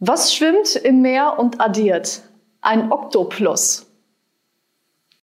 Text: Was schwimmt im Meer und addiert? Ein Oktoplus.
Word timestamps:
Was 0.00 0.32
schwimmt 0.32 0.76
im 0.76 1.02
Meer 1.02 1.40
und 1.40 1.60
addiert? 1.60 2.22
Ein 2.60 2.92
Oktoplus. 2.92 3.87